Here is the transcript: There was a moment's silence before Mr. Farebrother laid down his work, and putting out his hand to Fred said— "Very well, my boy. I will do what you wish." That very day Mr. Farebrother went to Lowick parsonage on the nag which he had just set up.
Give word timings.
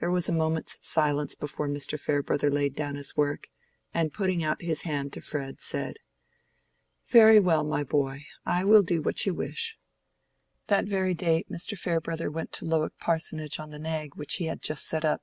There 0.00 0.10
was 0.10 0.28
a 0.28 0.32
moment's 0.32 0.84
silence 0.84 1.36
before 1.36 1.68
Mr. 1.68 1.96
Farebrother 1.96 2.50
laid 2.50 2.74
down 2.74 2.96
his 2.96 3.16
work, 3.16 3.46
and 3.92 4.12
putting 4.12 4.42
out 4.42 4.60
his 4.62 4.82
hand 4.82 5.12
to 5.12 5.20
Fred 5.20 5.60
said— 5.60 5.98
"Very 7.06 7.38
well, 7.38 7.62
my 7.62 7.84
boy. 7.84 8.24
I 8.44 8.64
will 8.64 8.82
do 8.82 9.00
what 9.00 9.24
you 9.26 9.32
wish." 9.32 9.78
That 10.66 10.86
very 10.86 11.14
day 11.14 11.44
Mr. 11.48 11.78
Farebrother 11.78 12.32
went 12.32 12.50
to 12.54 12.64
Lowick 12.64 12.98
parsonage 12.98 13.60
on 13.60 13.70
the 13.70 13.78
nag 13.78 14.16
which 14.16 14.34
he 14.38 14.46
had 14.46 14.60
just 14.60 14.88
set 14.88 15.04
up. 15.04 15.22